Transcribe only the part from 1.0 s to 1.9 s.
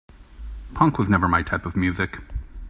never my type of